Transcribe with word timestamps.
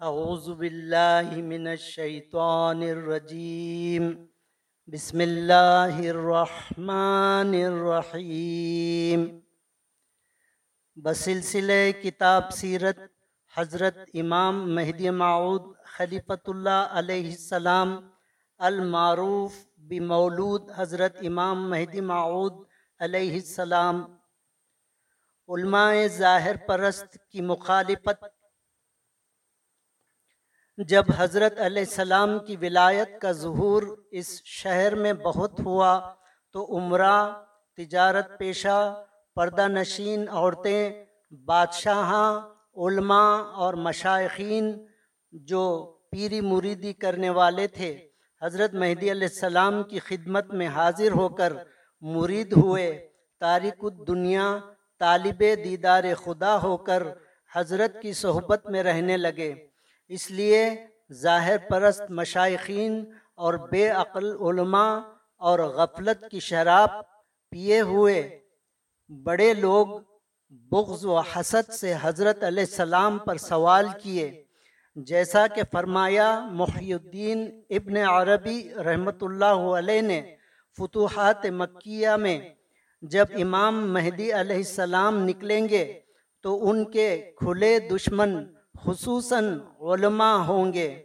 اعوذ 0.00 0.48
باللہ 0.60 1.36
من 1.42 1.66
الشیطان 1.66 2.82
الرجیم 2.82 4.10
بسم 4.88 5.20
اللہ 5.20 6.00
الرحمن 6.08 7.54
الرحیم 7.66 9.24
بسلسلہ 10.96 11.72
کتاب 12.02 12.52
سیرت 12.52 12.98
حضرت 13.54 13.98
امام 14.14 14.60
مہدی 14.74 15.10
معود 15.22 15.72
خلیفۃ 15.96 16.48
اللہ 16.48 16.98
علیہ 16.98 17.30
السلام 17.30 17.98
المعروف 18.60 19.64
بمولود 19.88 20.70
حضرت 20.76 21.16
امام 21.26 21.68
مہدی 21.70 22.00
معود 22.12 22.64
علیہ 23.00 23.32
السلام، 23.32 24.04
علماء 25.48 25.92
ظاہر 26.18 26.56
پرست 26.66 27.16
کی 27.32 27.40
مخالفت 27.40 28.24
جب 30.78 31.04
حضرت 31.16 31.60
علیہ 31.60 31.82
السلام 31.82 32.38
کی 32.38 32.56
ولایت 32.56 33.20
کا 33.20 33.32
ظہور 33.32 33.82
اس 34.10 34.44
شہر 34.44 34.94
میں 34.94 35.12
بہت 35.12 35.60
ہوا 35.60 36.12
تو 36.52 36.76
عمرہ، 36.76 37.42
تجارت 37.76 38.38
پیشہ، 38.38 39.04
پردہ 39.34 39.68
نشین 39.68 40.28
عورتیں، 40.28 41.04
بادشاہاں، 41.44 42.40
علماء 42.76 43.36
اور 43.36 43.74
مشائقین 43.74 44.86
جو 45.32 45.92
پیری 46.10 46.40
مریدی 46.40 46.92
کرنے 46.92 47.30
والے 47.30 47.66
تھے، 47.66 48.08
حضرت 48.42 48.74
مہدی 48.74 49.10
علیہ 49.10 49.28
السلام 49.30 49.82
کی 49.82 49.98
خدمت 49.98 50.46
میں 50.54 50.66
حاضر 50.66 51.10
ہو 51.10 51.28
کر 51.28 51.52
مرید 52.00 52.52
ہوئے۔ 52.52 53.08
تاریخ 53.40 53.74
الدنیا، 53.82 54.58
طالب 55.00 55.40
دیدار 55.40 56.04
خدا 56.24 56.62
ہو 56.62 56.76
کر 56.76 57.02
حضرت 57.54 58.02
کی 58.02 58.12
صحبت 58.12 58.66
میں 58.66 58.82
رہنے 58.82 59.16
لگے۔ 59.16 59.75
اس 60.10 60.30
لیے 60.30 60.64
ظاہر 61.22 61.56
پرست 61.68 62.10
مشائقین 62.10 63.04
اور 63.34 63.54
بے 63.70 63.88
عقل 63.88 64.30
علماء 64.40 64.94
اور 65.40 65.58
غفلت 65.76 66.24
کی 66.30 66.40
شراب 66.40 66.90
پیے 67.52 67.80
ہوئے 67.80 68.18
بڑے 69.10 69.52
لوگ 69.54 69.86
بغض 70.70 71.04
و 71.04 71.18
حسد 71.18 71.72
سے 71.72 71.94
حضرت 72.02 72.44
علیہ 72.44 72.64
السلام 72.64 73.18
پر 73.18 73.36
سوال 73.36 73.86
کیے۔ 74.02 74.30
جیسا 74.96 75.46
کہ 75.46 75.62
فرمایا 75.72 76.28
محی 76.52 76.92
الدین 76.92 77.46
ابن 77.70 77.96
عربی 77.96 78.58
رحمۃ 78.84 79.22
اللہ 79.22 79.68
علیہ 79.78 80.00
نے 80.02 80.20
فتوحات 80.78 81.46
مکیہ 81.52 82.10
میں، 82.18 82.38
جب 83.02 83.26
امام 83.40 83.92
مہدی 83.92 84.32
علیہ 84.32 84.56
السلام 84.56 85.18
نکلیں 85.24 85.68
گے 85.68 85.84
تو 86.44 86.68
ان 86.68 86.84
کے 86.90 87.08
کھلے 87.38 87.78
دشمن 87.90 88.34
خصوصاً 88.86 89.60
علماء 89.80 90.36
ہوں 90.36 90.72
گے۔ 90.72 91.04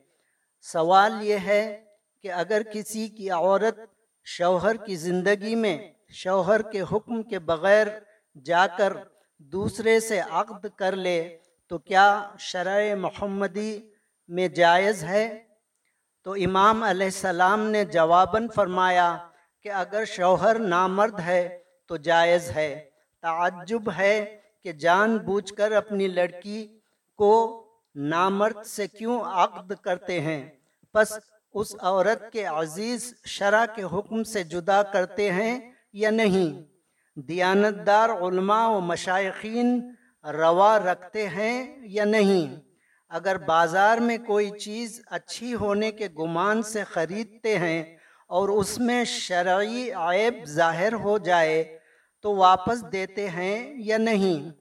سوال 0.62 1.12
یہ 1.22 1.38
ہے 1.46 1.84
کہ 2.22 2.32
اگر 2.32 2.62
کسی 2.74 3.08
کی 3.08 3.30
عورت 3.30 3.80
شوہر 4.24 4.76
کی 4.76 4.96
زندگی 4.96 5.56
میں 5.56 5.92
شوہر 6.10 6.62
کے 6.62 6.82
حکم 6.82 7.24
کے 7.24 7.40
بغیر 7.40 7.88
جا 8.46 8.68
کر 8.68 8.94
دوسرے 9.38 10.00
سے 10.00 10.20
عقد 10.20 10.66
کر 10.76 10.96
لے، 10.96 11.38
تو 11.68 11.78
کیا 11.78 12.30
شرع 12.40 12.96
محمدی 12.96 13.90
میں 14.28 14.48
جائز 14.48 15.04
ہے؟ 15.04 15.44
تو 16.24 16.32
امام 16.34 16.84
علیہ 16.84 17.06
السلام 17.06 17.70
نے 17.70 17.86
جواباً 17.86 18.48
فرمایا 18.56 19.18
کہ 19.62 19.70
اگر 19.70 20.06
شوہر 20.06 20.60
نامرد 20.60 21.20
ہے 21.20 21.60
تو 21.88 21.98
جائز 21.98 22.50
ہے۔ 22.50 22.90
تعجب 23.22 23.92
ہے 23.98 24.40
کہ 24.64 24.72
جان 24.72 25.18
بوجھ 25.18 25.54
کر 25.54 25.72
اپنی 25.72 26.08
لڑکی 26.08 26.80
کو 27.16 27.64
نامرد 27.96 28.66
سے 28.66 28.88
کیوں 28.88 29.22
عقد 29.22 29.72
کرتے 29.82 30.20
ہیں؟ 30.22 30.50
پس 30.94 31.14
اس 31.54 31.76
عورت 31.80 32.32
کے 32.32 32.46
عزیز 32.46 33.14
شرع 33.26 33.66
کے 33.76 33.84
حکم 33.84 34.24
سے 34.24 34.44
جدا 34.44 34.84
کرتے 34.84 35.32
ہیں 35.32 35.72
یا 35.94 36.10
نہیں؟ 36.10 36.62
دیانتدار 37.16 38.10
علماء 38.10 38.68
و 38.70 38.80
مشائقین 38.80 39.96
روا 40.24 40.80
رکھتے 40.80 41.28
ہیں 41.28 41.78
یا 41.84 42.06
نہیں؟ 42.06 42.56
اگر 43.10 43.38
بازار 43.38 43.98
میں 43.98 44.18
کوئی 44.18 44.50
چیز 44.60 45.02
اچھی 45.08 45.54
ہونے 45.54 45.92
کے 45.92 46.08
گمان 46.20 46.62
سے 46.62 46.84
خریدتے 46.84 47.58
ہیں 47.58 47.84
اور 48.28 48.50
اس 48.50 48.80
میں 48.80 49.04
شرعی 49.04 49.92
عیب 49.92 50.46
ظاہر 50.46 50.94
ہو 50.94 51.18
جائے 51.18 51.80
تو 52.22 52.36
واپس 52.36 52.92
دیتے 52.92 53.30
ہیں 53.30 53.74
یا 53.78 53.98
نہیں؟ 53.98 54.61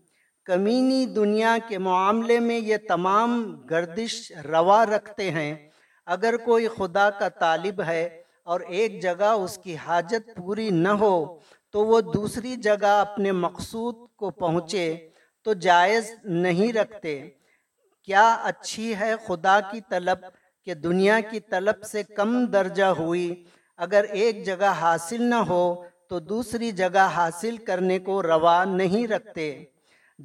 کمینی 0.50 1.06
دنیا 1.06 1.56
کے 1.68 1.78
معاملے 1.78 2.40
میں 2.40 2.58
یہ 2.58 2.76
تمام 2.88 3.62
گردش 3.70 4.32
روا 4.44 4.86
رکھتے 4.86 5.30
ہیں۔ 5.30 5.68
اگر 6.06 6.36
کوئی 6.36 6.68
خدا 6.68 7.10
کا 7.10 7.28
طالب 7.28 7.82
ہے 7.82 8.22
اور 8.42 8.60
ایک 8.60 9.02
جگہ 9.02 9.24
اس 9.24 9.58
کی 9.58 9.76
حاجت 9.76 10.36
پوری 10.36 10.70
نہ 10.70 10.88
ہو، 10.88 11.38
تو 11.70 11.86
وہ 11.86 12.00
دوسری 12.00 12.56
جگہ 12.56 12.86
اپنے 12.86 13.32
مقصود 13.32 13.94
کو 14.16 14.30
پہنچے 14.30 15.08
تو 15.42 15.52
جائز 15.52 16.10
نہیں 16.24 16.72
رکھتے۔ 16.72 17.30
کیا 18.02 18.40
اچھی 18.42 18.94
ہے 18.96 19.14
خدا 19.26 19.60
کی 19.60 19.80
طلب 19.90 20.18
کہ 20.64 20.74
دنیا 20.74 21.20
کی 21.20 21.40
طلب 21.40 21.82
سے 21.82 22.02
کم 22.02 22.46
درجہ 22.46 22.84
ہوئی؟ 22.84 23.44
اگر 23.76 24.04
ایک 24.10 24.46
جگہ 24.46 24.72
حاصل 24.80 25.22
نہ 25.22 25.34
ہو 25.34 25.84
تو 26.08 26.18
دوسری 26.18 26.70
جگہ 26.70 27.08
حاصل 27.14 27.56
کرنے 27.56 27.98
کو 27.98 28.22
روا 28.22 28.64
نہیں 28.64 29.06
رکھتے۔ 29.06 29.64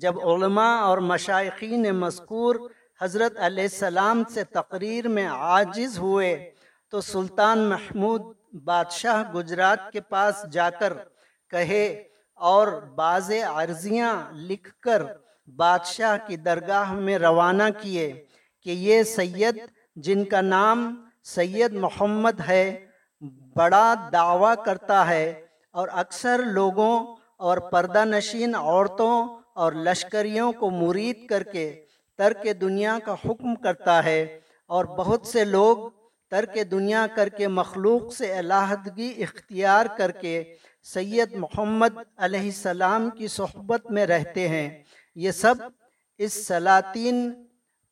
جب 0.02 0.20
علماء 0.30 0.78
اور 0.84 0.98
مشائقین 1.10 1.90
مذکور 1.96 2.56
حضرت 3.02 3.38
علیہ 3.46 3.64
السلام 3.64 4.24
سے 4.34 4.44
تقریر 4.44 5.08
میں 5.08 5.28
عاجز 5.28 5.98
ہوئے، 6.00 6.34
تو 6.94 7.02
سلطان 7.02 7.60
محمود 7.70 8.22
بادشاہ 8.66 9.24
گجرات 9.34 9.92
کے 9.92 10.02
پاس 10.02 10.44
جا 10.52 10.70
کر 10.70 10.94
کہے 11.54 11.88
اور 12.40 12.68
بعض 12.96 13.32
عرضیاں 13.48 14.14
لکھ 14.50 14.70
کر 14.82 15.04
بادشاہ 15.48 16.18
کی 16.28 16.38
درگاہ 16.38 16.94
میں 16.94 17.18
روانہ 17.20 17.70
کیے 17.82 18.12
کہ 18.66 18.70
یہ 18.70 19.04
سید 19.04 19.60
جن 20.06 20.24
کا 20.26 20.42
نام 20.42 20.84
سید 21.26 21.74
محمد 21.74 22.40
ہے، 22.48 22.66
بڑا 23.56 23.94
دعویٰ 24.14 24.54
کرتا 24.66 25.08
ہے 25.08 25.26
اور 25.76 25.88
اکثر 26.04 26.44
لوگوں 26.54 26.94
اور 27.38 27.58
پردہ 27.72 28.04
نشین 28.06 28.56
عورتوں 28.56 29.16
اور 29.56 29.74
لشکریوں 29.74 30.52
کو 30.52 30.70
مرید 30.70 31.28
کر 31.28 31.44
کے 31.44 31.86
ترک 32.18 32.48
دنیا 32.62 33.00
کا 33.06 33.14
حکم 33.14 33.56
کرتا 33.56 34.04
ہے 34.04 34.40
اور 34.68 34.86
بہت 34.86 35.28
سے 35.28 35.46
لوگ 35.46 35.78
ترک 36.30 36.58
دنیا 36.72 37.08
کر 37.16 37.30
کے 37.30 37.48
مخلوق 37.48 38.14
سے 38.14 38.40
علاحدگی 38.40 39.24
اختیار 39.24 39.86
کر 39.98 40.12
کے 40.12 40.56
سید 40.84 41.34
محمد 41.34 41.98
علیہ 42.18 42.40
السلام 42.40 43.10
کی 43.10 43.28
صحبت 43.28 43.92
میں 43.92 44.06
رہتے 44.06 44.48
ہیں۔ 44.48 44.84
یہ 45.16 45.32
سب 45.32 45.56
اس 46.18 46.48
سلاطین 46.48 47.46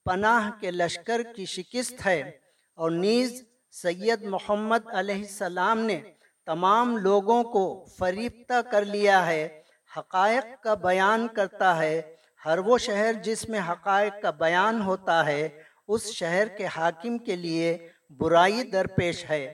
پناہ 0.06 0.50
کے 0.62 0.72
لشکر 0.72 1.22
کی 1.36 1.46
شکست 1.46 2.06
ہے۔ 2.06 2.32
اور 2.76 2.92
نیز 2.92 3.44
سید 3.72 4.24
محمد 4.24 4.88
علیہ 4.88 5.16
السلام 5.16 5.80
نے 5.80 6.02
تمام 6.46 6.98
لوگوں 6.98 7.44
کو 7.44 7.86
فریفتہ 7.98 8.62
کر 8.72 8.86
لیا 8.86 9.26
ہے۔ 9.26 9.63
حقائق 9.98 10.64
کا 10.64 10.74
بیان 10.74 11.28
کرتا 11.28 11.78
ہے۔ 11.78 12.16
ہر 12.46 12.58
وہ 12.58 12.78
شہر 12.78 13.14
جس 13.14 13.50
میں 13.50 13.60
حقائق 13.70 14.14
کا 14.22 14.30
بیان 14.30 14.82
ہوتا 14.82 15.26
ہے، 15.26 15.50
اس 15.88 16.06
شہر 16.06 16.48
کے 16.48 16.66
حاکم 16.66 17.18
کے 17.18 17.36
لیے 17.36 17.90
برائی 18.10 18.64
درپیش 18.64 19.30
ہے۔ 19.30 19.54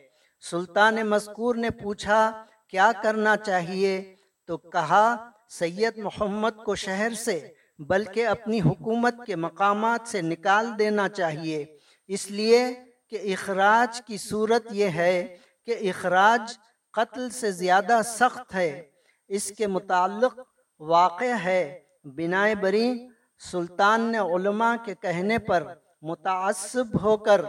سلطان 0.50 0.96
مذکور 0.96 1.56
نے 1.56 1.70
پوچھا، 1.70 2.46
کیا 2.68 2.92
کرنا 3.04 3.38
چاہیے؟ 3.38 4.16
تو 4.48 4.58
کہا، 4.58 5.30
سید 5.50 5.98
محمد 5.98 6.64
کو 6.66 6.76
شہر 6.76 7.14
سے، 7.14 7.54
بلکہ 7.80 8.28
اپنی 8.28 8.62
حکومت 8.62 9.16
کے 9.28 9.36
مقامات 9.36 10.08
سے 10.08 10.22
نکال 10.22 10.80
دینا 10.80 11.10
چاہیے۔ 11.10 11.66
اس 12.08 12.31
لیے 12.31 12.68
کہ 13.10 13.16
اخراج 13.16 14.02
کی 14.06 14.18
صورت 14.18 14.63
یہ 14.72 14.86
ہے 14.86 15.38
کہ 15.66 15.90
اخراج 15.90 16.58
قتل 16.92 17.30
سے 17.30 17.52
زیادہ 17.52 18.00
سخت 18.04 18.56
ہے۔ 18.56 18.99
اس 19.30 19.52
کے 19.58 19.68
متعلق 19.68 20.40
واقع 20.80 21.34
ہے۔ 21.44 21.80
بنائے 22.04 22.56
بری 22.56 23.08
سلطان 23.52 24.02
نے 24.02 24.18
علماء 24.18 24.76
کے 24.86 24.96
کہنے 24.96 25.38
پر 25.38 25.64
متعصب 26.02 27.02
ہو 27.04 27.18
کر 27.18 27.42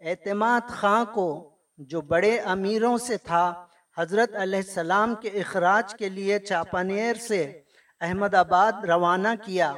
اعتماد 0.00 0.68
خاں 0.68 1.04
کو، 1.04 1.56
جو 1.78 2.00
بڑے 2.00 2.38
امیروں 2.38 2.98
سے 2.98 3.16
تھا، 3.16 3.66
حضرت 3.96 4.34
علیہ 4.34 4.58
السلام 4.58 5.14
کے 5.14 5.28
اخراج 5.28 5.94
کے 5.94 6.08
لیے 6.08 6.38
چاپانیر 6.38 7.16
سے 7.16 7.62
احمد 8.00 8.34
آباد 8.34 8.84
روانہ 8.84 9.28
کیا۔ 9.44 9.72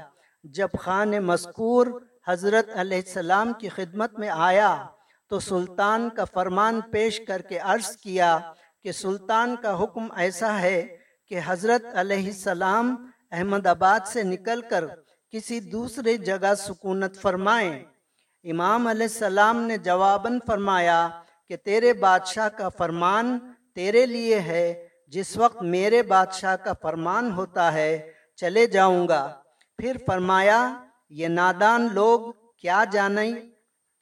جب 0.44 0.68
خان 0.80 1.10
مذکور 1.10 1.86
حضرت 2.26 2.68
علیہ 2.74 3.00
السلام 3.06 3.52
کی 3.52 3.68
خدمت 3.68 4.18
میں 4.18 4.28
آیا، 4.28 4.86
تو 5.30 5.40
سلطان 5.40 6.10
کا 6.10 6.24
فرمان 6.24 6.80
پیش 6.80 7.20
کر 7.28 7.42
کے 7.42 7.58
عرض 7.58 7.96
کیا 7.96 8.38
کہ 8.82 8.92
سلطان 8.92 9.56
کا 9.56 9.82
حکم 9.82 10.06
ایسا 10.16 10.60
ہے 10.60 11.03
کہ 11.28 11.40
حضرت 11.44 11.84
علیہ 11.94 12.26
السلام 12.26 13.10
احمد 13.30 13.66
آباد 13.66 14.06
سے 14.06 14.22
نکل 14.22 14.60
کر 14.70 14.84
کسی 15.30 15.60
دوسرے 15.60 16.16
جگہ 16.16 16.54
سکونت 16.58 17.16
فرمائیں۔ 17.16 17.84
امام 18.44 18.86
علیہ 18.86 19.06
السلام 19.06 19.62
نے 19.62 19.78
جواباً 19.78 20.38
فرمایا 20.46 21.08
کہ 21.48 21.56
تیرے 21.56 21.92
بادشاہ 21.92 22.48
کا 22.48 22.68
فرمان 22.68 23.38
تیرے 23.74 24.06
لیے 24.06 24.40
ہے، 24.40 24.88
جس 25.08 25.36
وقت 25.36 25.62
میرے 25.62 26.02
بادشاہ 26.02 26.56
کا 26.56 26.72
فرمان 26.82 27.32
ہوتا 27.32 27.72
ہے، 27.72 28.12
چلے 28.36 28.66
جاؤں 28.66 29.08
گا۔ 29.08 29.42
پھر 29.78 29.96
فرمایا، 30.06 30.84
یہ 31.10 31.28
نادان 31.28 31.88
لوگ 31.92 32.32
کیا 32.58 32.84
جانے 32.92 33.32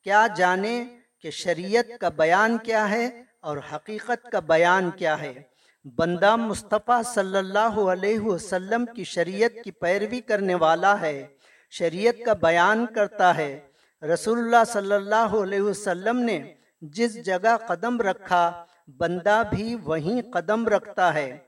کیا 0.03 0.27
جانے 0.37 0.85
کہ 1.21 1.31
شریعت 1.31 2.01
کا 2.01 2.09
بیان 2.09 2.59
کیا 2.59 2.91
ہے 2.91 3.23
اور 3.41 3.57
حقیقت 3.73 4.31
کا 4.33 4.41
بیان 4.41 4.91
کیا 4.91 5.21
ہے؟ 5.21 5.52
بندہ 5.85 6.37
مصطفیٰ 6.37 7.03
صلی 7.15 7.39
اللہ 7.39 7.81
علیہ 7.93 8.21
وسلم 8.21 8.85
کی 8.87 9.05
شریعت 9.05 9.65
کی 9.65 9.71
پیروی 9.71 10.21
کرنے 10.21 10.55
والا 10.55 11.01
ہے، 11.01 11.27
شریعت 11.71 12.15
کا 12.27 12.33
بیان 12.33 12.87
کرتا 12.87 13.37
ہے۔ 13.37 13.61
رسول 14.03 14.39
اللہ 14.39 14.65
صلی 14.67 14.93
اللہ 14.93 15.35
علیہ 15.43 15.61
وسلم 15.61 16.19
نے 16.19 16.55
جس 16.81 17.25
جگہ 17.25 17.57
قدم 17.67 18.01
رکھا، 18.01 18.65
بندہ 18.89 19.43
بھی 19.51 19.77
وہیں 19.85 20.33
قدم 20.33 20.69
رکھتا 20.69 21.15
ہے۔ 21.15 21.39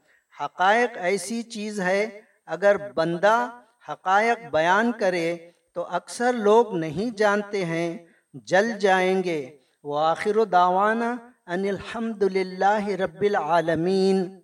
حقائق 0.41 0.91
ایسی 0.95 1.43
چیز 1.43 1.81
ہے، 1.81 2.21
اگر 2.47 2.77
بندہ 2.93 3.61
حقائق 3.89 4.53
بیان 4.53 4.93
کرے 4.93 5.51
تو 5.75 5.87
اکثر 5.91 6.33
لوگ 6.33 6.77
نہیں 6.77 7.17
جانتے 7.17 7.65
ہیں، 7.65 7.99
جل 8.35 8.79
جائیں 8.79 9.23
گے۔ 9.23 9.57
وآخر 9.85 10.45
دعوانا 10.45 11.17
ان 11.46 11.64
الحمد 11.64 12.23
للہ 12.23 12.88
رب 12.88 13.20
العالمین۔ 13.20 14.41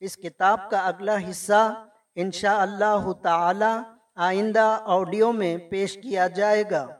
اس 0.00 0.16
کتاب 0.16 0.70
کا 0.70 0.78
اگلا 0.78 1.16
حصہ 1.30 1.84
انشاء 2.14 2.56
اللہ 2.56 3.12
تعالی 3.12 3.78
آئندہ 4.16 4.78
آڈیو 4.84 5.32
میں 5.32 5.56
پیش 5.56 5.98
کیا 6.02 6.26
جائے 6.26 6.64
گا۔ 6.70 6.99